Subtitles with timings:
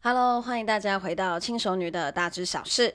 [0.00, 2.94] Hello，欢迎大家回到轻熟女的大知小事。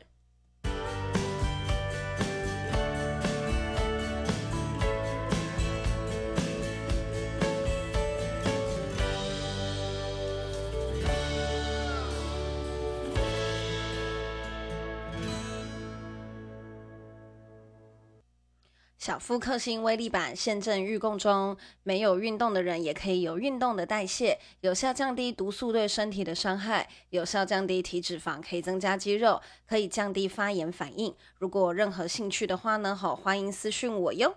[19.05, 31.13] 小腹克星威力版现正预供中，没有运动的人也可以有运动的代谢，有效降低毒素对身体的伤害，有效降低体脂肪，可以增加肌肉，可以降低发炎反应。
[31.37, 34.35] 如果有任何兴趣的话呢，好，欢迎私讯我哟。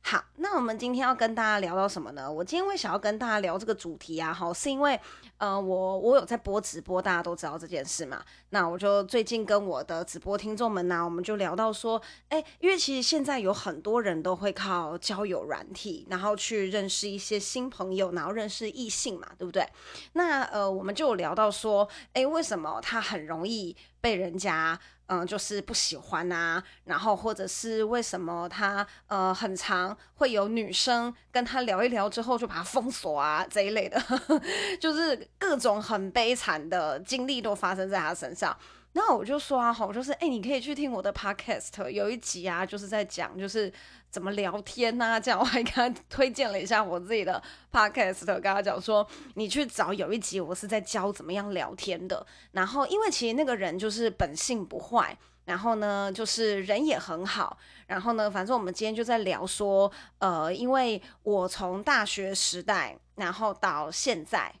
[0.00, 2.32] 好，那我们今天要跟大家聊到什么呢？
[2.32, 4.98] 我今天会想要跟大家聊这个主题啊，哈，是因为，
[5.36, 8.22] 呃，我我有在播直播，大家都知道这件事嘛。
[8.48, 19.68] 那我就最近跟我的直播听众们呢、我们就聊到说，哎，因为其实现在有很多人都会靠交友软体，然后去认识一些新朋友，然后认识异性嘛，对不对？
[20.14, 24.78] 那呃，我们就聊到说，哎，为什么他很容易被人家？
[25.10, 33.98] 嗯，就是不喜欢啊，然后或者是为什么他呃很常会有女生跟他聊一聊之后就把他封锁啊这一类的，
[34.78, 38.54] 就是各种很悲惨的经历都发生在他身上。
[38.92, 43.72] 然后我就说啊，好，就是哎，你可以去听我的 podcast，有一集啊，就是在讲就是。
[44.10, 52.26] 怎么聊天呐、这样 我还跟他推荐了一下我自己的 podcast，跟他讲说，你去找有一集我是在教怎么样聊天的。
[52.52, 57.58] 然后因为其实那个人就是本性不坏，然后呢就是人也很好。
[57.86, 64.52] 然后呢，反正我们今天就在聊说，呃，因为我从大学时代，然后到现在。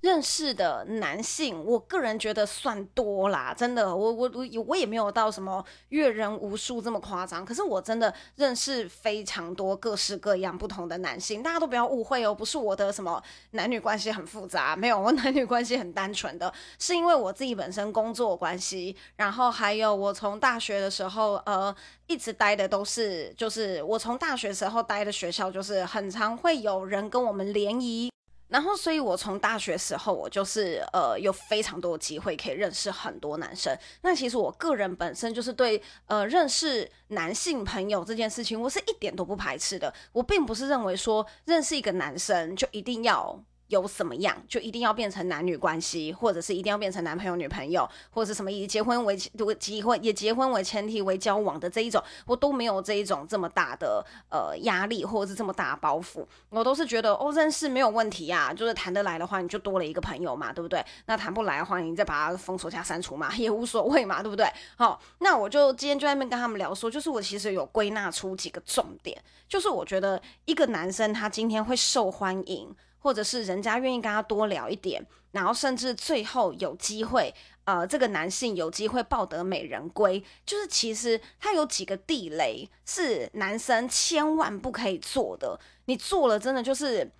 [0.00, 21.74] 认识的男性，我个人觉得算多啦，真的，我我我我也没有到什么阅人无数这么夸张，可是我真的认识非常多各式各样不同的男性，大家都不要误会哦，不是我的什么男女关系很复杂，没有，我男女关系很单纯的，是因为我自己本身工作关系，然后还有我从大学的时候，呃，
[22.06, 28.10] 一直待的都是，就是我从大学时候待的学校，就是很常会有人跟我们联谊。
[28.50, 33.74] 然后，所以我从大学时候，我就是呃有非常多机会可以认识很多男生。
[34.02, 39.94] 那其实我个人本身就是对呃认识男性朋友这件事情，我是一点都不排斥的。
[40.12, 43.40] 我并不是认为说认识一个男生就一定要。
[43.70, 56.26] 有什么样就一定要变成男女关系，或者是一定要变成男朋友女朋友，或者是什么以结婚为结婚也结婚为前提为交往的这一种，我都没有这一种这么大的呃压力，或者是这么大的包袱。
[56.50, 60.84] 我都是觉得哦，认识没有问题呀，就是谈得来的话，你就多了一个朋友嘛，对不对？
[61.06, 64.46] 那谈不来的话，你再把他封锁加删除嘛， 也无所谓嘛，对不对？
[64.76, 69.16] 好，那我就今天就在那边跟他们聊说，就是我其实有归纳出几个重点，
[69.48, 72.74] 就是我觉得一个男生他今天会受欢迎。
[73.00, 77.34] 或者是人家愿意跟他多聊一点，然后甚至最后有机会，
[77.64, 87.10] 呃，这个男性有机会抱得美人归，就是其实他有几个地雷是男生千万不可以做的，你做了真的就是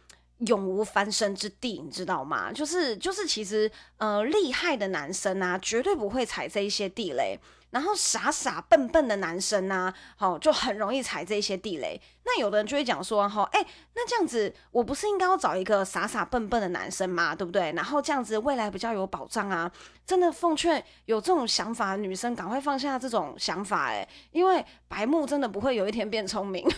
[0.47, 2.53] 永无翻身之地，你知道吗？
[2.53, 7.39] 就是就是其实呃厉害的男生啊，绝对不会踩这一些地雷。
[7.71, 12.01] 然后傻傻笨笨的男生呢、啊，好就很容易踩这些地雷。
[12.25, 13.65] 那有的人就会讲说，哈，哎，
[13.95, 17.35] 那这样子我不是应该要找一个傻傻笨笨的男生吗？
[17.35, 17.73] 对不对？
[17.73, 19.71] 然后这样子未来比较有保障啊。
[20.05, 26.69] 真的奉劝有这种想法的女生，赶快放下这种想法，哎，因为白目真的不会有一天变聪明。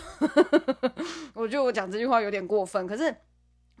[1.33, 3.15] 我觉得我讲这句话有点过分，可是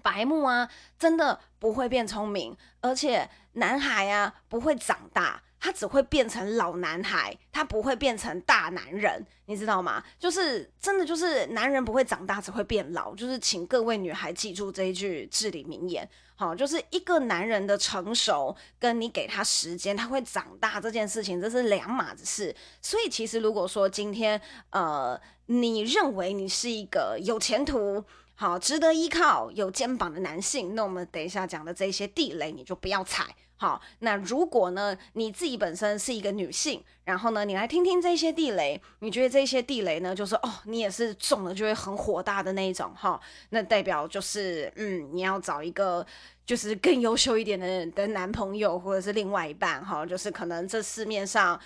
[0.01, 5.41] 白目啊，真的不会变聪明，而且男孩啊不会长大。
[5.63, 10.03] 他只会变成老男孩，他不会变成大男人，你知道吗？
[10.19, 13.15] 就是真的，就是男人不会长大，只会变老。
[13.15, 22.53] 就是请各位女孩记住这一句至理名言，好，就是一个男人的成熟，跟你给他时间，他会长大这件事情，这是两码子事。
[22.81, 24.41] 所以其实如果说今天，
[24.71, 28.03] 呃，你认为你是一个有前途、
[28.35, 33.33] 好值得依靠、有肩膀的男性，那我们等一下讲的这些地雷，你就不要踩。
[33.63, 43.17] 好，那如果呢，你自己本身是一个女性，然后呢，你来听听这些地雷，你觉得这些地雷呢，就是哦，你也是中了就会很火大的那一种哈，
[43.51, 46.05] 那代表就是嗯，你要找一个
[46.45, 51.57] 就是更优秀一点的的男朋友或者是另外一半哈，就是可能这市面上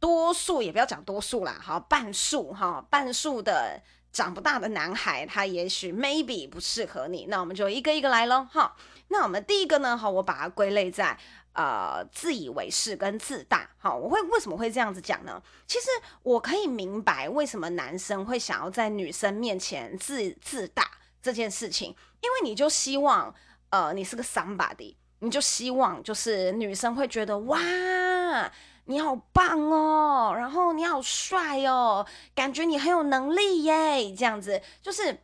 [0.00, 3.80] 多数也不要讲多数啦，好，半数哈，半数的
[4.10, 8.74] 长不大的男孩，他也许 maybe 不适合你，那我们就一个一个来喽哈。
[9.08, 11.18] 那我们第一个呢，好，我把它归类在
[11.52, 13.68] 呃自以为是跟自大。
[13.76, 15.42] 好，我会为什么会这样子讲呢？
[15.66, 15.86] 其实
[16.22, 23.34] 我可以明白为什么男生会想要在女生面前自自大这件事情，因为你就希望
[23.68, 27.58] 呃你是个 somebody，你就希望就是女生会觉得哇，
[28.84, 35.22] 你好棒哦，然后你好帅哦，感觉你很有能力耶，这样子就是。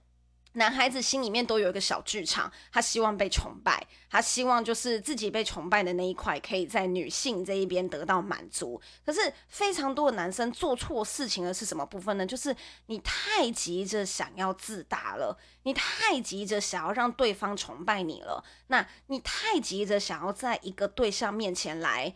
[0.59, 8.81] 男孩子心里面都有一个小剧场，他希望被崇拜，他希望就是自己被崇拜的那一块可以在女性这一边得到满足。
[9.05, 12.25] 可是非常多的男生做错事情的是什么部分呢？
[12.25, 12.57] 就是
[12.87, 22.15] 你太急着想要自大了，你太急着想要让对方崇拜你了，那你太急着想要在一个对象面前来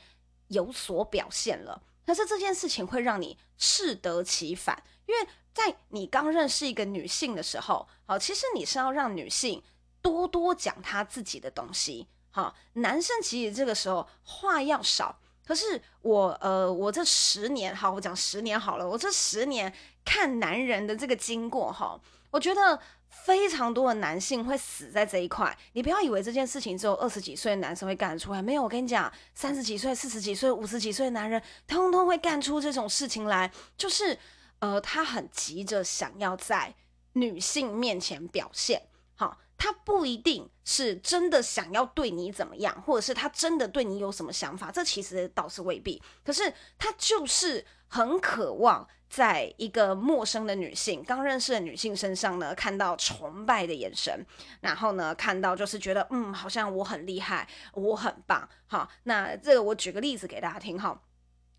[0.51, 1.83] 有所表现了。
[2.07, 5.29] 可是这件事情会让你适得其反，因为。
[5.53, 9.61] 在你刚认识一个女性的时候，好，其实你是要让女性
[10.01, 15.19] 多多讲她自己的东西，好，男生其实这个时候话要少。
[15.45, 19.75] 可是我，呃，我这十年，好，我讲十年好了，我这十年
[20.05, 22.01] 看男人的这个经过，哈，
[22.31, 25.55] 我觉得非常多的男性会死在这一块。
[25.75, 34.19] 你不要以为这件事情只有二十几岁的男生会干得出来，没有，我跟你讲，三十几岁、四十几岁、五十几岁的男人，通通会干出这种事情来，就是。
[34.61, 36.75] 呃，他很急着想要在
[37.15, 38.83] 女性面前表现，
[39.15, 46.03] 好，他不一定是真的想要对你怎么样，或者是他真的对你有什么想法，这其实倒是未必。
[46.23, 54.25] 可是他就是很渴望在一个陌生的女性、刚认识的女性身上呢，看到崇拜的眼神，
[54.61, 58.49] 然后呢，看到就是觉得，嗯，好像我很厉害，我很棒。
[58.69, 61.03] 好，那这个我举个例子给大家听哈。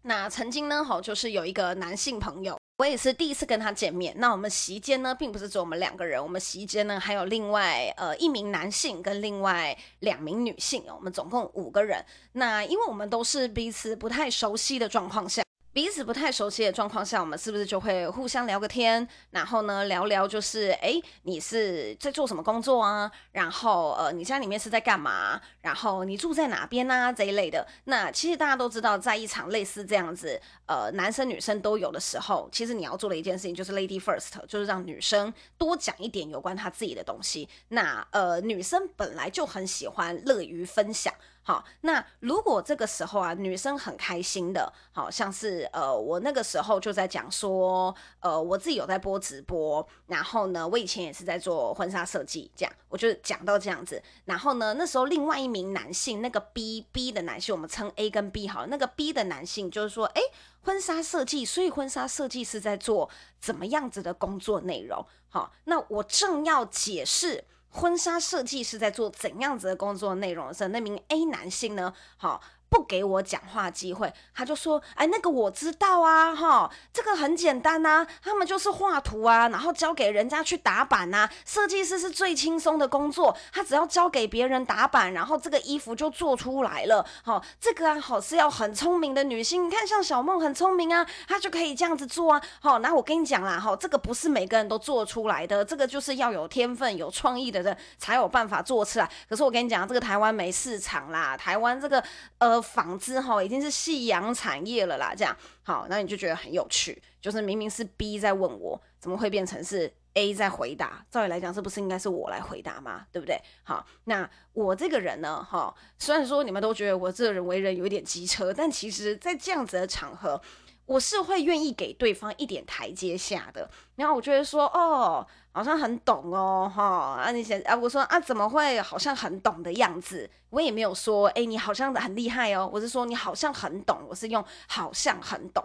[0.04, 2.58] 那曾经呢，好，就是有一个男性朋友。
[2.78, 4.12] 我也是第一次跟他见面。
[4.18, 12.04] 那我们席间呢，并不是只有我们两个人，我们席间呢还有另外呃一名男性跟另外两名女性，我们总共五个人。
[12.32, 15.44] 那因为我们都是彼此不太熟悉的状况下。
[15.74, 19.08] 彼此不太熟悉的状况下，我们是不是就会互相聊个天？
[19.30, 23.10] 然后呢，聊聊就是，诶，你是在做什么工作啊？
[23.32, 25.40] 然后，呃，你家里面是在干嘛？
[25.62, 27.10] 然后你住在哪边啊？
[27.10, 27.66] 这一类的。
[27.86, 37.48] 那其实大家都知道，在一场类似这样子，呃，男生女生都有的时候，其实你要做的一件事情就是 lady first，就是让女生多讲一点有关她自己的东西。
[37.70, 41.14] 那，呃，女生本来就很喜欢乐于分享。
[41.44, 60.22] 好，那如果这个时候啊，女生很开心的，好像是呃，我那个时候就在讲说，呃，我自己有在播直播，然后呢，我以前也是在做婚纱设计，这样，我就讲到这样子，然后呢，那时候另外一名男性，那个 B B 的男性，我们称 A 跟 B 好，那个 B 的男性就是说，诶，
[60.62, 63.10] 婚纱设计，所以婚纱设计是在做
[63.40, 65.04] 怎么样子的工作内容？
[65.28, 67.46] 好，那我正要解释。
[67.72, 71.94] 婚纱设计是在做怎样子的工作内容的，那名 A 男性呢？
[72.18, 72.42] 好。
[72.72, 81.30] 不给我讲话机会，他就说：“哎，那个我知道啊，哈，这个很简单呐，他们就是画图啊，然后交给人家去打版呐。
[81.46, 87.06] 设计师是最轻松的工作，他只要交给别人打版，然后这个衣服就做出来了。
[87.24, 92.42] 好，这个啊，好是要很聪明的女性，你看像小梦很聪明啊，她就可以这样子做啊。
[92.62, 99.12] 好，那我跟你讲啦，哈，这个不是每个人都做出来的，这个就是要有天分、有创意的人才有办法做出来。
[99.28, 102.02] 可是我跟你讲，这个台湾没市场啦，台湾这个
[102.38, 111.06] 呃。”纺织哈已经是夕阳产业了啦，这样好，那你就觉得很有趣，就是明明是 B 在问我，怎么会变成是 A 在回答？
[111.10, 113.06] 照理来讲，这不是应该是我来回答吗？
[113.12, 113.40] 对不对？
[113.64, 120.42] 好，那我这个人呢，哈，虽然说你们都觉得我这个人为人有一点机车，但其实在这样子的场合，
[120.86, 123.70] 我是会愿意给对方一点台阶下的。
[123.96, 125.28] 然后我觉得说，哦。
[125.54, 126.82] 好像很懂哦，哈
[127.22, 127.32] 啊！
[127.34, 130.30] 你想啊，我说啊，怎么会好像很懂的样子？
[130.50, 132.70] 我也没有说，哎，你好像很厉害哦。
[132.72, 135.62] 我是说你好像很懂，我是用好像很懂。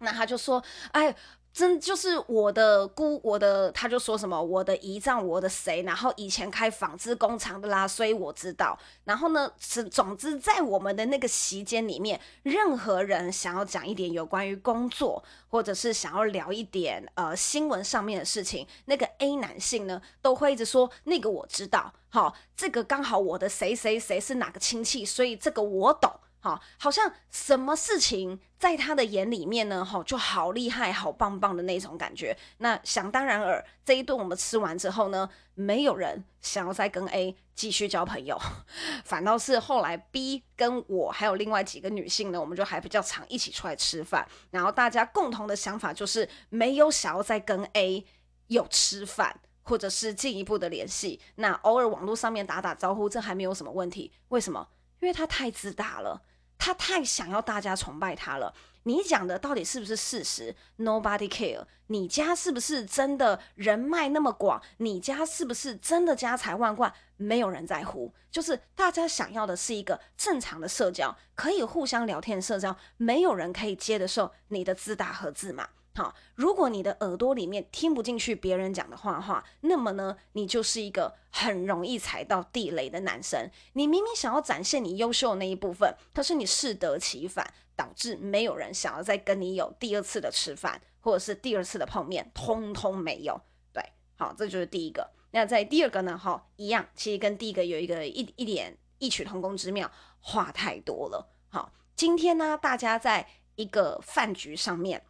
[0.00, 0.62] 那他就说，
[0.92, 1.16] 哎。
[1.56, 8.78] 真就是我的姑，我的他就说什么我的姨丈，我的谁，然后以前开纺织工厂的啦，所以我知道。
[9.04, 26.20] 然后呢，是总之在我们的那个席间里面，任何人想要讲一点有关于工作，或者是想要聊一点呃新闻上面的事情，那个 A 男性呢，都会一直说那个我知道，好，这个刚好我的谁谁谁是哪个亲戚，所以这个我懂。
[26.46, 29.84] 好，好像什么事情在他的眼里面呢？
[29.84, 32.38] 哈，就好厉害、好棒棒的那种感觉。
[32.58, 38.38] 那想当然尔，这一顿我们吃完之后呢，没有人想要再跟 A 继续交朋友，
[39.04, 44.24] 反倒是后来 B 跟我还有另外几个女性呢，我们就还比较常一起出来吃饭。
[44.52, 48.06] 然后大家共同的想法就是没有想要再跟 A
[48.46, 51.20] 有吃饭或者是进一步的联系。
[51.34, 54.12] 那偶尔网络上面打打招呼，这还没有什么问题。
[54.28, 54.68] 为什么？
[55.00, 56.22] 因为他太自大了，
[56.58, 58.54] 他太想要大家崇拜他了。
[58.84, 61.64] 你讲的到底是不是事实？Nobody care。
[61.88, 64.60] 你家是不是真的人脉那么广？
[64.78, 66.92] 你家是不是真的家财万贯？
[67.16, 68.12] 没有人在乎。
[68.30, 72.76] 就是大家想要的是一个正常的社交，可以互相聊天的社交。
[72.96, 75.68] 没有人可以接得受你的自大和自满。
[75.96, 83.50] 好，如果你的耳朵里面听不进去别人讲的话话，那么呢，你就是一个很容易踩到地雷的男生。
[83.72, 93.40] 你明明想要展现你优秀的那一部分，可是你适得其反，导致没有人想要再跟你有第二次的吃饭，或者是第二次的碰面，通通没有。
[93.72, 93.82] 对，
[94.16, 95.10] 好，这就是第一个。
[95.30, 96.18] 那在第二个呢？
[96.18, 101.32] 哈，一样，其实跟第一个有一个一一点异曲同工之妙，话太多了。
[101.48, 105.02] 好，今天呢，大家在一个饭局上面。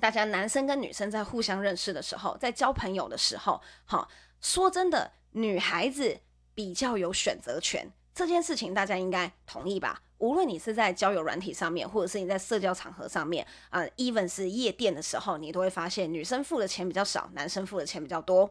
[0.00, 4.06] 大家男生跟女生在互相认识的时候，在交朋友的时候，哈，
[4.40, 6.20] 说真的，女孩子
[6.54, 10.00] 比较有选择权，这件事情大家应该同意吧？
[10.18, 18.50] 无论你是在交友软体上面，或者是你在社交场合上面，啊、，even 是夜店的时候，你都会发现女生付的钱比较少，男生付的钱比较多。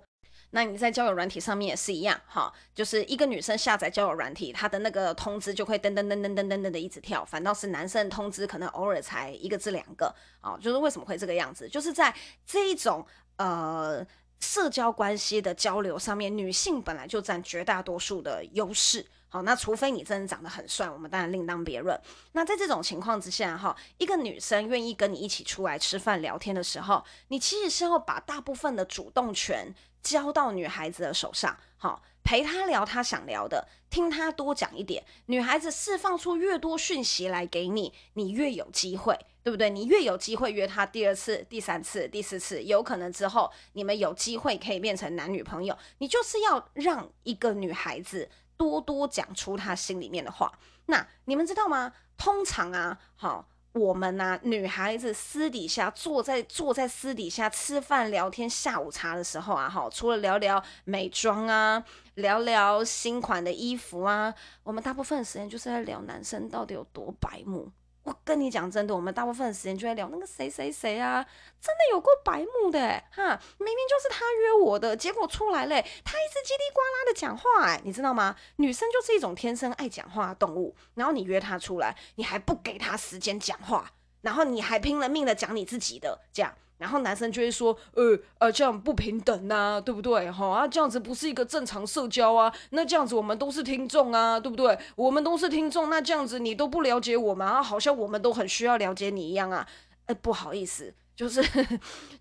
[0.55, 11.67] 那你在交友软体上面也是一样，哈，就是一个女生下载交友软体，她的那个通知就会噔噔噔噔噔噔噔的一直跳，反倒是男生通知可能偶尔才一个至两个，啊，就是为什么会这个样子？
[11.67, 12.13] 就是在
[12.45, 13.03] 这一种
[13.37, 14.05] 呃
[14.39, 21.99] 社交关系的交流上面，女性本来就占绝大多数的优势，好，那除非你真的长得很帅，我们当然另当别论。
[22.33, 29.73] 那在这种情况之下，哈，一个女生愿意跟你一起出来吃饭聊天的时候，你其实是要把大部分的主动权。
[30.03, 35.01] 交到女孩子的手上，好，陪她聊她想聊的，听她多讲一点。
[35.27, 39.69] 女孩子释放出越多讯息来给你，你越有机会，对不对？
[39.69, 45.77] 你越有机会约她第二次、第三次、第四次，有可能之后你们有机会可以变成男女朋友。
[45.99, 50.51] 你就是要让一个女孩子多多讲出他心里面的话。
[50.85, 51.93] 那你们知道吗？
[52.17, 53.47] 通常啊，好。
[53.73, 61.83] 我们、啊，女孩子私底下坐在坐在私底下吃饭聊天下午茶的时候啊，哈，除了聊聊美妆啊，
[62.13, 64.31] 聊聊新款的衣服啊，
[64.61, 67.71] 我们大部分时间就是在聊男生到底有多白目。
[68.03, 71.25] 我跟你讲真的，我们大部分的时间就在聊那个谁谁谁啊，
[71.61, 72.79] 真的有过白目的
[73.11, 73.39] 哈！
[73.57, 78.35] 明明就是他约我的，结果出来嘞，他一直叽里呱啦的讲话，哎，你知道吗？
[78.57, 83.89] 女生就是一种天生爱讲话的动物，然后你约她出来，你还不给她时间讲话，
[84.21, 86.53] 然后你还拼了命的讲你自己的，这样。
[86.77, 90.29] 然后男生就会说，呃呃，这样不平等呐、啊，对不对？
[90.29, 92.53] 哈啊，这样子不是一个正常社交啊。
[92.71, 94.77] 那这样子我们都是听众啊，对不对？
[94.95, 99.67] 我们都是听众，那这样子你都不了解我们啊，好像我们都很需要了解你一样啊。
[100.07, 101.41] 哎，不好意思，就是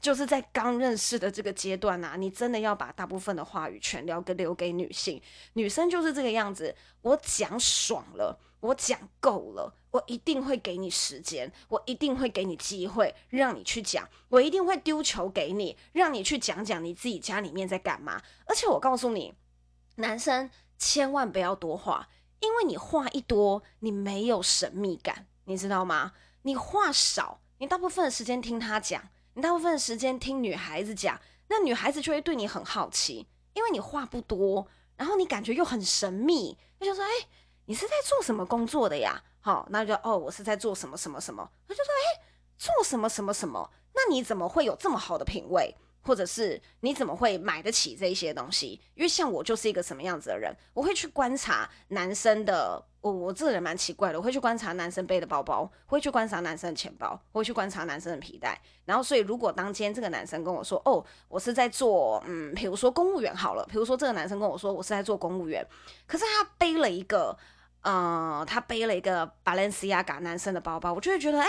[0.01, 5.21] 就是在刚认识的这个阶段呐、啊，你真的要把大部分的话语权留给留给女性，
[5.55, 6.75] 女生就是这个样子。
[7.01, 9.75] 我讲爽了，我讲够了。
[9.91, 14.09] 我一定会给你时间，我一定会给你机会，让你去讲。
[14.31, 18.23] 我一定会丢球给你，让你去讲讲你自己家里面在干嘛。
[18.47, 19.35] 而且我告诉你，
[19.97, 22.09] 男生千万不要多话，
[22.41, 26.15] 因为你话一多，你没有神秘感，你知道吗？
[26.43, 34.67] 你话少，你大部分的时间听他讲，你大部分的时间听女孩子讲，那女孩子就会对你很好奇，因为你话不多，
[34.97, 37.29] 然后你感觉又很神秘，就想说：“哎，
[37.67, 42.23] 你是在做什么工作的呀？”好，那就哦，我是在做什么什么什么，他就说，哎，
[42.57, 48.81] 做什么什么什么，那你怎么会有这么好的品味，或者是你怎么会买得起这一些东西？
[48.95, 65.67] 因为像我就是一个什么样子的人，我会去观察男生的，我我这个人蛮奇怪的，我会去观察男生背的包包，会去观察男生的钱包，会去观察男生的皮带，然后所以如果当今天这个男生跟我说，哦，我是在做，嗯，比如说公务员好了，比如说这个男生跟我说我是在做公务员，
[66.07, 67.37] 可是他背了一个。
[67.85, 71.49] 呃，他背了一个 Balenciaga 男生的包包，我就会觉得，哎，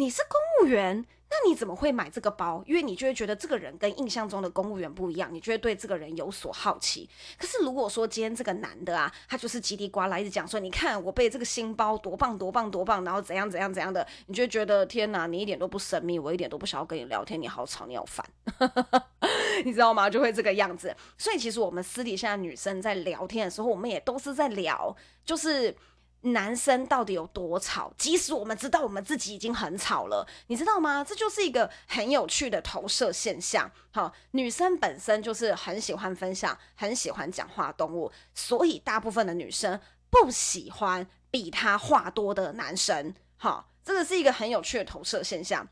[0.00, 2.64] 你是公务员，那你怎么会买这个包？
[2.66, 7.06] 因为你就会觉得这个人跟印象中的公务员不一样，你就会对这个人有所好奇。
[7.38, 18.26] 可是如果说今天这个男的啊，他就是叽里呱啦一直讲说，你看我背这个新包多棒多棒多棒，然后怎样怎样怎样的，你就会觉得天哪，你一点都不神秘，我一点都不想要跟你聊天，你好吵，你好烦。
[19.66, 20.08] 你知道吗？
[20.08, 20.96] 就会这个样子。
[21.18, 25.76] 所以其实我们私底下女生在聊天的时候，我们也都是在聊，就是
[26.22, 27.92] 男生到底有多吵。
[27.96, 31.04] 即使我们知道我们自己已经很吵了，你知道吗？
[31.04, 33.70] 这就是一个很有趣的投射现象。
[33.90, 43.14] 好，女生本身就是很喜欢分享、很喜欢讲话动物，所以大部分的女生不喜欢比她话多的男生。
[43.36, 45.68] 好，这个是一个很有趣的投射现象。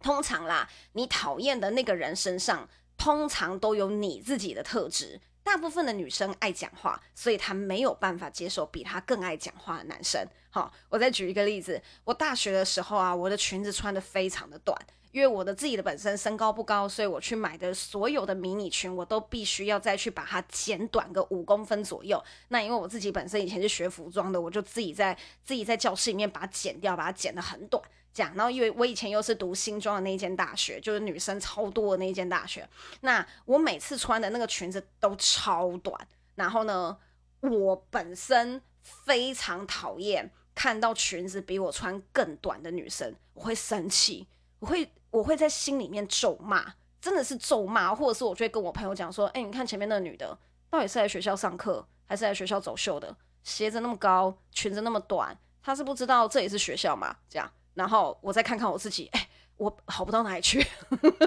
[0.00, 2.68] 通常啦，你讨厌的那个人身上。
[2.98, 10.26] 通常都有你自己的特质，大部分的女生爱讲话，所以她没有办法接受比她更爱讲话的男生。
[10.50, 14.76] 好，我再举一个例子，我大学的时候啊，我的裙子穿得非常的短。
[15.12, 22.22] 因为我的自己的本身身高不高，所以我去买的所有的迷你裙，我都必须要再去把它剪短个五公分左右。
[22.48, 27.82] 那因为我自己本身以前是学服装的，我就自己在自己在教室里面把它剪掉，把它剪得很短，
[28.16, 28.32] 这样。
[28.34, 32.66] 然后因为我以前又是读新庄的那间大学，就是女生超多的那间大学，
[33.02, 36.08] 那我每次穿的那个裙子都超短。
[36.34, 36.96] 然后呢，
[37.40, 44.26] 我本身非常讨厌看到裙子比我穿更短的女生，我会生气，
[44.60, 44.90] 我会。
[45.12, 50.36] 我会在心里面咒骂，真的是咒骂，或者是我就会跟我朋友讲说：“哎、你看前面那女的，
[50.68, 53.16] 到底是在学校上课，还是在学校走秀的？
[53.42, 60.66] 鞋子那么高，裙子那么短，她是不知道这里是学校吗？”这样，然后我再看看我自己，哎、我好不到哪里去，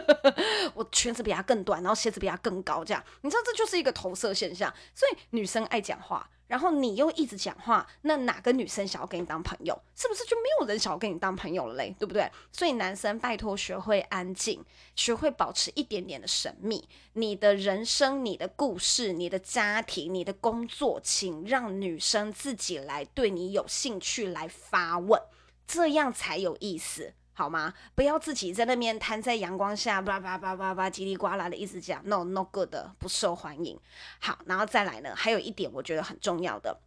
[0.76, 6.30] 我裙子比她更短，然后鞋子比她更高，这样，你知道这就是一个投射现象，所以女生爱讲话。
[6.50, 9.80] 然后你又一直讲话，那哪个女生想要跟你当朋友？
[9.96, 11.96] 是不是就没有人想要跟你当朋友了嘞？
[12.00, 12.28] 对不对？
[12.52, 14.66] 所以男生拜托学会安静，
[14.96, 16.90] 学会保持一点点的神秘。
[17.14, 25.22] 你的人生、你的故事、你的家庭、你的工作，请让女生自己来对你有兴趣来发问，
[25.70, 27.14] 这样才有意思。
[27.32, 27.74] 好吗？
[27.96, 33.80] 不要自己在那边摊在阳光下，叭叭叭叭叭，叽里呱啦的一直讲，no no good，不受欢迎。
[34.20, 36.82] 好，然后再来呢，还有一点我觉得很重要的，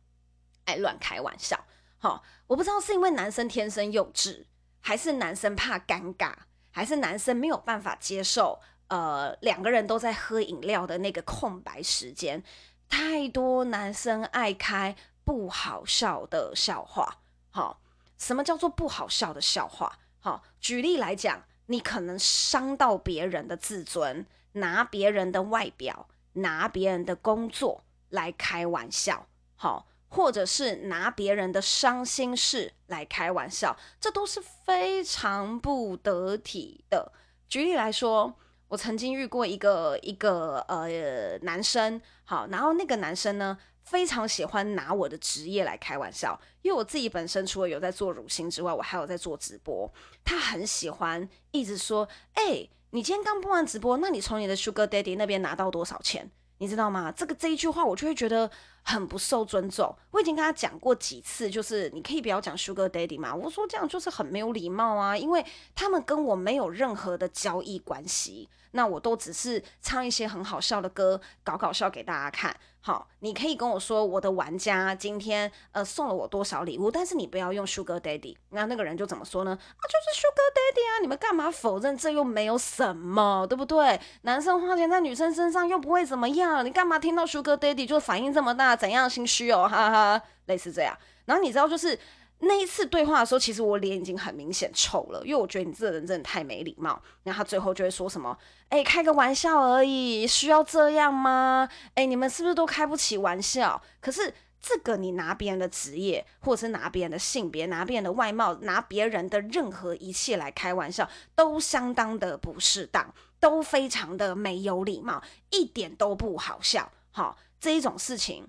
[0.66, 1.58] 爱乱开玩笑。
[1.96, 4.44] 好、我不知道是因为男生天生幼稚，
[4.80, 6.34] 还是男生怕尴尬，
[6.70, 12.44] 还是男生没有办法接受，呃，两个人都在喝饮料的那个空白时间，
[12.90, 17.20] 太多男生爱开不好笑的笑话。
[17.50, 17.80] 好、
[18.22, 19.90] 什么叫做不好笑的笑话？
[20.20, 29.26] 好，举例来讲，你可能伤到别人的自尊，拿别人的外表，拿别人的工作来开玩笑，
[29.56, 37.10] 好，或者是拿别人的伤心事来开玩笑，这都是非常不得体的。
[37.48, 38.32] 举例来说，
[38.68, 49.92] 我曾经遇过一个一个呃男生，好，然后那个男生呢，非常喜欢拿我的职业来开玩笑，因为我自己本身除了有在做乳型之外，我还有在做直播。
[50.24, 56.30] 他很喜欢一直说：“哎、你今天刚播完直播，那你从你的 Sugar Daddy 那边拿到多少钱？
[56.58, 58.50] 你知道吗？”这个这一句话，我就会觉得
[58.82, 59.94] 很不受尊重。
[60.12, 63.34] 我已经跟他讲过几次，就是你可以不要讲 Sugar Daddy 嘛。
[63.34, 68.48] 我说这样就是很没有礼貌啊，因为他们跟我没有任何的交易关系。
[68.74, 72.56] 那我都只是唱一些很好笑的歌，搞搞笑给大家看。
[72.84, 78.36] 好，你可以跟我说我的玩家今天呃送了我多少礼物，但是你不要用 Sugar Daddy。
[78.50, 79.52] 那那个人就怎么说呢？
[79.52, 80.98] 啊，就是 Sugar Daddy 啊！
[81.00, 81.96] 你们干嘛否认？
[81.96, 84.00] 这又没有什么，对不对？
[84.22, 88.74] 男生花钱在女生身上又不会怎么样，你干嘛听到 Sugar Daddy 就反应这么大？
[88.74, 89.68] 怎样心虚哦？
[89.70, 90.98] 哈哈，类似这样。
[91.26, 91.96] 然后你知道就是。
[92.44, 97.00] 那一次对话的时候，其实我脸已经很明显臭了，因为我觉得你这个人真的太没礼貌。
[97.22, 98.36] 然后他最后就会说什么
[98.68, 101.68] ：“哎，开个玩笑而已，需要这样吗？
[101.94, 103.80] 哎，你们是不是都开不起玩笑？
[104.00, 116.90] 可是这个你拿别人的职业，或者是拿别人的性别，拿别人的外貌，拿别人的任何一切来开玩笑，都相当的不适当，都非常的没有礼貌，一点都不好笑。
[117.12, 118.48] 好，这一种事情。”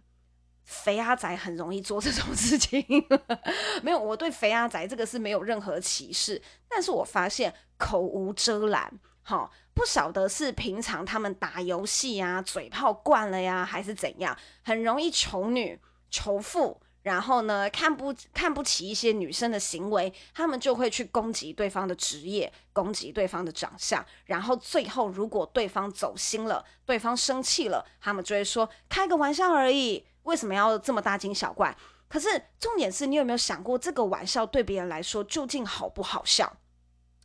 [0.64, 2.84] 肥阿宅很容易做这种事情，
[3.84, 8.92] 没有，我对肥阿宅这个是没有任何歧视，但是我发现口无遮拦，
[9.24, 15.78] 哈，不晓得是平常他们打游戏啊，嘴炮惯了呀，还是怎样，很容易仇女
[16.10, 30.06] 仇富，然后呢，看不看不起一些女生的行为，他们就会去攻击对方的职业，攻击对方的长相，然后最后如果对方走心了，对方生气了，他们就会说开个玩笑而已。
[30.24, 31.76] 为什么要这么大惊小怪？
[32.08, 36.58] 可是重点是你有没有想过，这个玩笑对别人来说究竟好不好笑？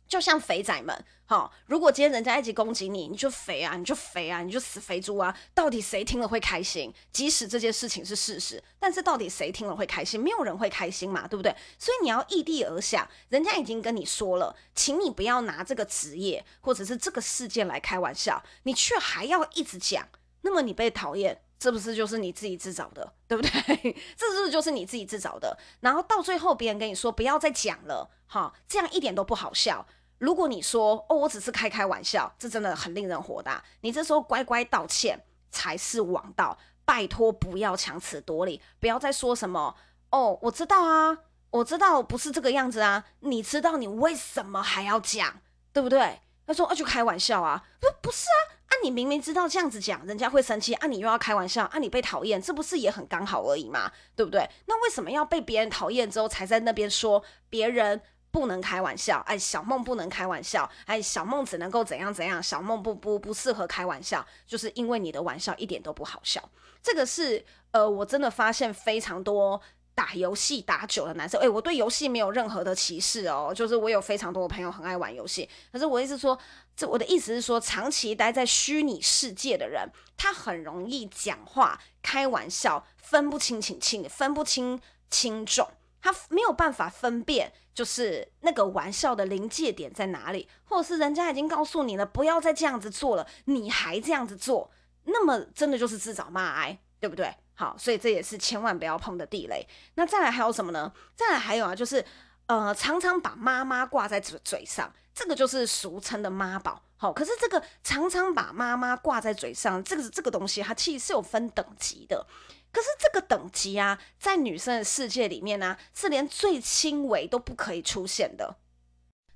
[0.07, 5.37] 就像肥仔们，哈，如果今天人家一直攻击你，你就肥啊，你就肥啊，你就死肥猪啊！
[5.53, 6.91] 到底谁听了会开心？
[7.11, 10.19] 即使这件事情是事实，但是到底谁听了会开心？
[10.19, 11.55] 没有人会开心嘛，对不对？
[11.77, 20.09] 所以你要异地而想，人家已经跟你说了，请你不要拿这个职业或者是这个事件来开玩笑，你却还要一直讲，
[20.41, 21.43] 那么你被讨厌。
[21.59, 23.51] 这不是就是你自己自找的，对不对？
[24.15, 25.57] 这是不是就是你自己自找的？
[25.81, 29.85] 然后到最后，别人跟你说不要再讲了，哈，这样一点都不好笑。
[30.19, 33.63] 如果你说哦，我只是开开玩笑，这真的很令人火大。
[33.81, 36.57] 你这时候乖乖道歉才是王道。
[36.85, 39.75] 拜托，不要强词夺理，不要再说什么
[40.09, 41.19] 哦，我知道啊，
[41.51, 43.05] 我知道不是这个样子啊。
[43.19, 45.41] 你知道你为什么还要讲，
[45.71, 46.21] 对不对？
[46.47, 48.58] 他说啊，就开玩笑啊，不不是啊。
[48.83, 53.91] 你明明知道这样子讲人家会生气啊，你又要开玩笑啊，你被讨厌，这不是也很刚好而已吗？
[54.15, 54.49] 对不对？
[54.67, 58.01] 那为什么要被别人讨厌之后才在那边说别人？
[58.31, 66.39] 不能开玩笑，哎，小梦不能开玩笑，哎，小梦只能够怎样怎样，小梦不不不适合开玩笑，就是因为你的玩笑一点都不好笑。
[66.83, 69.59] 这个是呃，我真的发现非常多
[69.99, 76.39] 打游戏打久的男生，哎，我对游戏没有任何的歧视哦，就是我有非常多的朋友很爱玩游戏，可是我意思说，
[76.73, 85.69] 这我的意思是说，长期待在虚拟世界的人，他很容易讲话开玩笑分不清轻轻，分不清轻重。
[86.01, 94.71] 他没有办法分辨，就是那个玩笑的临界点在哪里，或者是人家已经告诉你了，不要再这样子做了，你还这样子做，
[95.03, 97.35] 那么真的就是自找骂挨，对不对？
[97.59, 99.67] 好，所以这也是千万不要碰的地雷。
[99.95, 100.89] 那再来还有什么呢？
[101.13, 102.05] 再来还有啊，就是
[102.45, 106.81] 呃，常常把妈妈挂在嘴嘴上，这个就是俗称的妈宝。
[106.95, 112.25] 好，可是这个常常把妈妈挂在嘴上，这个这个东西它其实是有分等级的。
[112.71, 118.55] 可是这个等级啊，在女生的世界里面呢、是连最轻微都不可以出现的。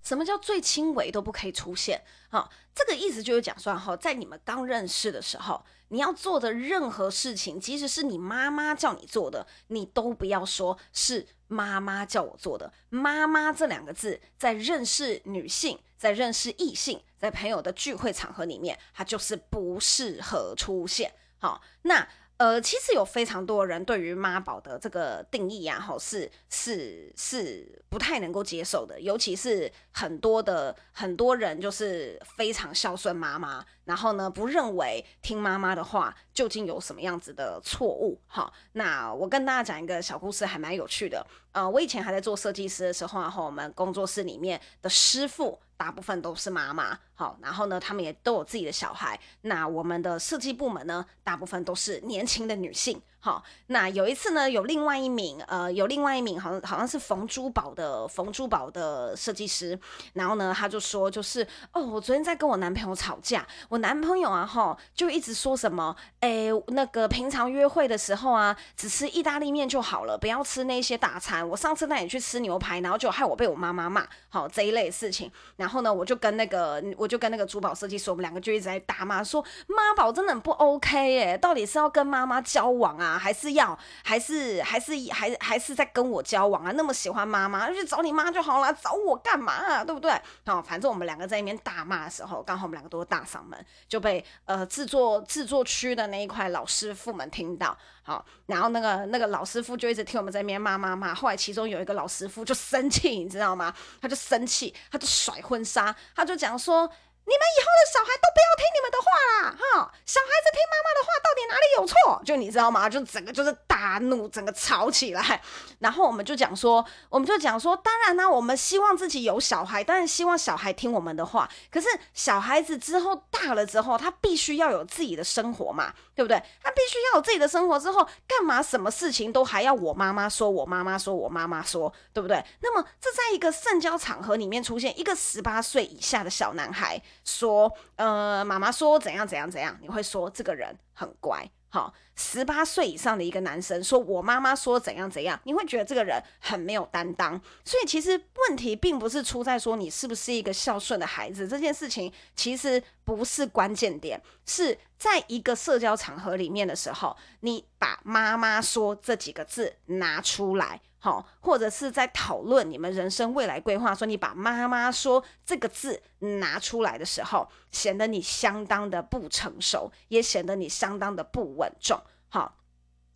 [0.01, 2.01] 什么叫最轻微都不可以出现？
[2.29, 12.73] 哈，这个意思就是讲说，哈，在你们刚认识的时候，你要做的任何事情，即使是你妈妈叫你做的，你都不要说是妈妈叫我做的。
[12.89, 21.13] 妈妈这两个字，在认识女性、在认识异性、在朋友的聚会场合里面，它就是不适合出现。
[21.37, 22.07] 好，那。
[22.37, 38.19] 呃，其实有非常多人对于妈宝的这个定义啊，吼，是是是不太能够接受的，尤其是很多的很多人就是非常孝顺妈妈，然后呢，不认为听妈妈的话究竟有什么样子的错误。
[38.27, 41.25] 好，那我跟大家讲一个小故事，还蛮有趣的。
[41.51, 46.97] 呃，我以前还在做设计师的时候，然后我们工作室里面的师傅大部分都是妈妈。
[47.15, 49.19] 好，然后呢，他们也都有自己的小孩。
[49.41, 53.01] 那我们的设计部门呢，大部分都是年轻的女性。
[53.25, 59.79] 好，那有一次呢，有另外一名，呃，有另外一名，好像好像是缝珠宝的缝珠宝的设计师，
[60.11, 71.47] 然后呢，他就说，就是哦，我昨天在跟我男朋友吵架，我男朋友啊，哈，就一直说什么，哎，那个平常约会的时候啊，只吃意大利面就好了，不要吃那些大餐。
[71.47, 75.31] 我上次带你去吃牛排，然后就害我被我妈妈骂，好这一类事情。
[75.55, 83.12] 然后呢，我就跟那个，我就跟那个珠宝设计师，我们两个就一直在打骂，说妈宝真的很不 OK 耶，到底是要跟妈妈交往啊？
[83.17, 86.71] 还是要，还是还是还还是在跟我交往啊？
[86.75, 89.83] 那么喜欢妈妈，就去找你妈就好了，找我干嘛啊？
[89.83, 90.11] 对不对？
[90.45, 97.77] 好，反正我们两个在那边大骂的时候，刚好我们两个都是大嗓门，就被呃制作制作区的那一块老师傅们听到。
[98.03, 101.13] 好，然后那个那个老师傅就一直听我们在那边骂骂骂。
[101.15, 103.73] 后来其中有一个老师傅就生气，你知道吗？
[104.01, 106.89] 他就生气，他就甩婚纱，他就讲说。
[107.25, 109.91] 你们以后的小孩都不要听你们的话啦，哈！
[110.05, 112.21] 小孩子听妈妈的话，到底哪里有错？
[112.25, 112.89] 就你知道吗？
[112.89, 115.41] 就整个就是大怒，整个吵起来。
[115.79, 121.49] 然后我们就讲说，我们就讲说，当然呢，我们希望自己有小孩，当然希望小孩听我们的话。
[121.71, 126.41] 可是小孩子之后大了之后，他必须要有自己的生活嘛，对不对？
[126.61, 132.43] 他必须要有自己的生活之后，干嘛什么事情都还要我妈妈说，我妈妈说，我妈妈说，对不对？
[132.61, 137.01] 那么这在一个社交场合里面出现一个十八岁以下的小男孩。
[137.25, 141.49] 说，呃，妈妈说怎样怎样怎样，你会说这个人很乖。
[141.73, 147.31] 好，十八岁以上的一个男生说，我妈妈说怎样怎样，你会觉得这个人很没有担当。
[147.65, 148.11] 所以其实
[148.47, 160.79] 问题并不是出在说你是不是一个孝顺的孩子，这件事情其实不是关键点，是在一个社交场合里面的时候，你把妈妈说这几个字拿出来。
[161.03, 172.01] 好，或者是在讨论你们人生未来规划，说你把“妈妈说”这个字拿出来的时候，显得你相当的不成熟，也显得你相当的不稳重。
[172.29, 172.55] 好，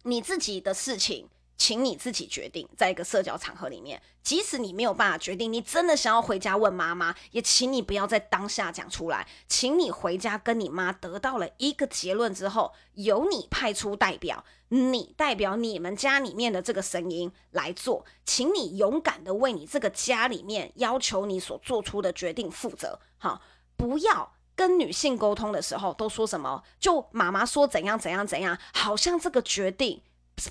[0.03, 1.29] 你自己的事情。
[1.57, 9.27] 请你自己决定，在一个社交场合里面，即使你没有办法决定，你真的想要回家问妈妈，也请你不要在当下讲出来。
[9.47, 22.99] 请你回家跟你妈得到了一个结论之后，由你派出代表，你代表你们家里面的这个声音来做，请你勇敢的为你这个家里面要求你所做出的决定负责。
[23.17, 23.41] 好，
[23.75, 30.03] 不要跟女性沟通的时候都说什么，就妈妈说怎样怎样怎样，好像这个决定。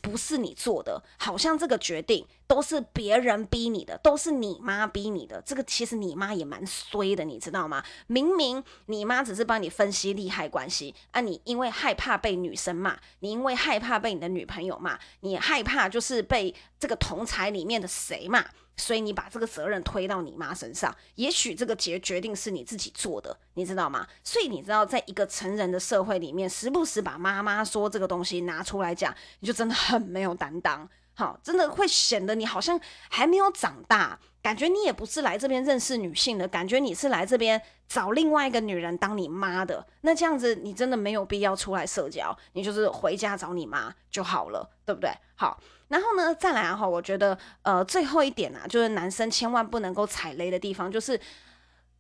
[0.03, 5.41] 不是你做的，好像这个决定都是别人逼你的，都是你妈逼你的。
[5.43, 7.85] 这个其实你妈也蛮衰的，你知道吗？
[8.09, 18.45] 明明你妈只是帮你分析利害关系，啊，你因为害怕被女生骂，你因为害怕被你的女朋友骂，你害怕就是被这个同财里面的谁骂，
[18.77, 20.95] 所以你把这个责任推到你妈身上。
[21.15, 24.07] 也许这个决决定是你自己做的，你知道吗？
[24.23, 30.89] 所以你知道，在一个成人的社会里面，时不时把妈妈说这个东西拿出来讲，你就真的很没有担当。
[31.19, 39.87] 好，真的会显得你好像还没有长大，感觉你也不是来这边认识女性的，感觉你是来这边找另外一个女人当你妈的。
[40.03, 45.11] 那这样子，你真的没有必要出来社交，你就是回家找你妈就好了，对不对？
[45.37, 51.19] 好，然后呢，再来哈，我觉得呃，最后一点啊，就是男生千万不能够踩雷的地方，就是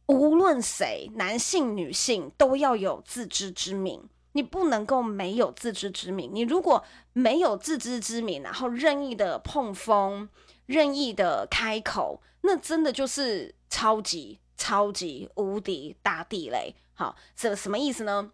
[0.08, 4.06] 无论谁，男性、女性都要有自知之明。
[4.36, 6.30] 你不能够没有自知之明。
[6.32, 10.28] 你如果没有自知之明，然后任意的碰风、
[10.66, 16.74] 任意的开口，那真的就是超级超级无敌大地雷。
[16.92, 18.30] 好，这什么意思呢？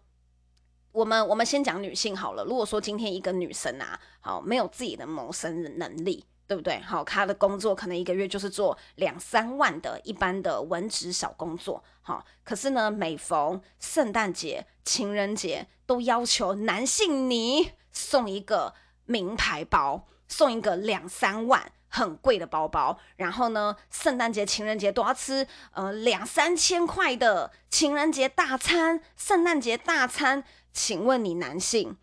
[0.91, 2.43] 我们我们先讲女性好了。
[2.43, 6.25] 如果说今天一个女生啊，好，没有自己的谋生能力。
[6.47, 6.79] 对不对？
[6.81, 11.83] 好，他的工作可能一个月就是做两三万的一般的文职小工作。
[12.01, 18.73] 好，可是呢，每逢圣诞节、情人节，都要求男性你送一个
[19.05, 22.99] 名牌包，送一个两三万很贵的包包。
[23.15, 30.43] 然后呢，圣诞节、情人节都要吃呃两三千块的情人节大餐、圣诞节大餐。
[30.73, 31.95] 请问你男性，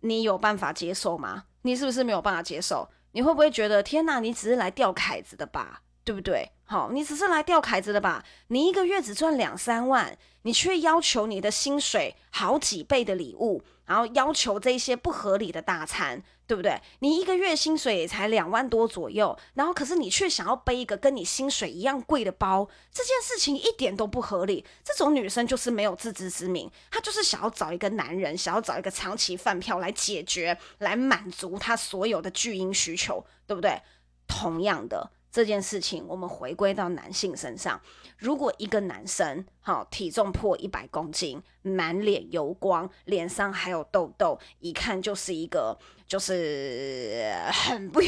[0.00, 1.44] 你有办法接受吗？
[1.62, 2.88] 你是不是没有办法接受？
[3.14, 4.18] 你会不会觉得天哪？
[4.18, 6.50] 你只是来钓凯子的吧，对不对？
[6.64, 8.24] 好，你只是来钓凯子的吧？
[8.48, 16.80] 你一个月只赚两三万，你却要求你的薪水好几倍的礼物，然后要求这些不合理的大餐，对不对？
[17.00, 24.64] 你一个月薪水也才两万多左右，然后可是你却想要背一个跟你薪水一样贵的包，这件事情一点都不合理。
[24.82, 33.80] 这种女生就是没有自知之明，她就是想要找一个男人，想要找一个长期饭票来解决，来满足她所有的巨婴需求，对不对？
[34.26, 35.10] 同样的。
[35.34, 37.80] 这件事情，我们回归到男性身上。
[38.16, 48.00] 如果一个男生，好，体重破一百公斤，满脸油光，脸上还有痘痘，一看就是一个就是 很不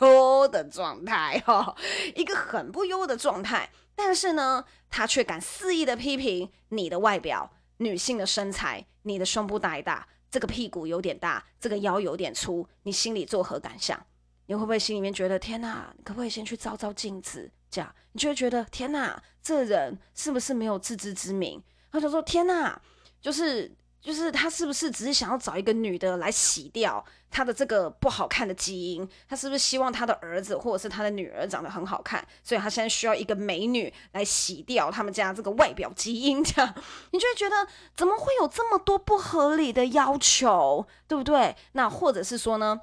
[0.00, 1.76] 优的状态，哈，
[2.16, 3.70] 一个很不优的状态。
[3.94, 14.04] 但是呢，他却敢肆意的批评你的外表、女性的身材、你的胸部大一大，这个屁股有点大，这个腰有点粗，你心里作何感想？
[14.46, 15.94] 你会不会心里面觉得天哪？
[16.04, 17.50] 可不可以先去照照镜子？
[17.70, 21.62] 这样你就会觉得天哪，这人是不是没有自知之明？
[21.90, 22.80] 他就说天哪，
[23.20, 29.08] 就是就是他是不是只是想要找一个女的来洗掉他的这个不好看的基因？
[29.28, 32.24] 他是不是希望他的儿子或者是他的女儿长得很好看？
[32.42, 36.44] 所以他现在需要一个美女来洗掉他们家这个外表基因？
[36.44, 36.74] 这样
[37.12, 40.86] 你就会觉得怎么会有这么多不合理的要求？
[41.08, 41.56] 对不对？
[41.72, 42.78] 那或者是说呢，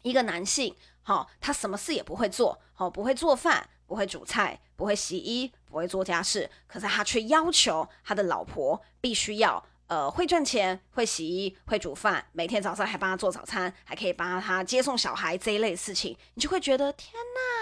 [0.00, 0.74] 一个男性。
[1.04, 17.12] 好，他什么事也不会做，好，不会做饭，不会煮菜，不会洗衣，不会做家事，可是他却要求他的老婆必须要，呃，会赚钱，会洗衣，会煮饭，每天早上还帮他做早餐，还可以帮他接送小孩这一类事情，你就会觉得天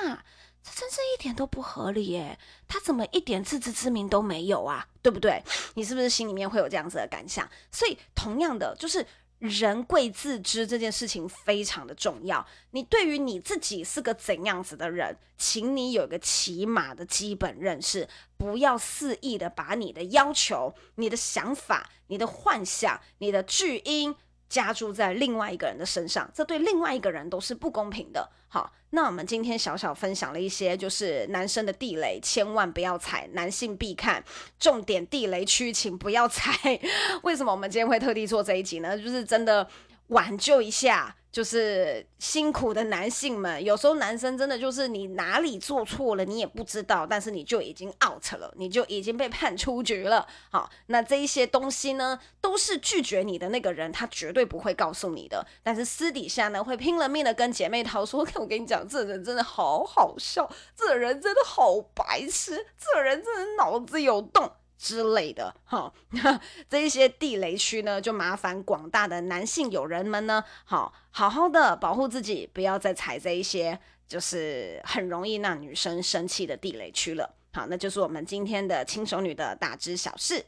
[0.04, 0.22] 哪，
[0.62, 2.38] 这真是一点都不合理耶！
[2.68, 4.86] 他怎么一点自知之明都没有啊？
[5.00, 5.42] 对不对？
[5.74, 7.48] 你是不是心里面会有这样子的感想？
[7.72, 9.06] 所以，同样的，就是。
[9.40, 12.46] 人贵自知这件事情非常的重要。
[12.70, 24.14] 你对于你自己是个怎样子的人，请你有一个起码的基本认识，不要肆意的把你的要求、你的想法、你的幻想、你的巨婴。
[24.50, 28.28] 加注在另外一个人的身上，这对另外一个人都是不公平的。
[28.48, 34.22] 好，那我们今天小小分享了一些，就是男生的地雷，千万不要踩，男性必看，
[34.58, 36.52] 重点地雷区，请不要踩。
[37.22, 38.98] 为什么我们今天会特地做这一集呢？
[38.98, 39.64] 就是真的
[40.10, 41.16] 挽救一下。
[41.32, 50.26] 就是辛苦的男性们，有时候男生真的就是你哪里做错了，你也不知道，但是你就已经 out 了，你就已经被判出局了。
[50.50, 65.92] 好，那这一些东西呢，都是拒绝你的那个人，他绝对不会告诉你的，但是私底下呢，会拼了命的跟姐妹淘说：“我跟你讲，这人真的好好笑，这人真的好白痴，这人真的脑子有洞。”之类的，哈，
[66.70, 77.36] 这一些地雷区呢，就麻烦广大的男性友人们呢，好好好的保护自己，不要再踩这一些就是很容易让女生生气的地雷区了。
[77.52, 80.42] 好，那就是我们今天的轻熟女的大知小事。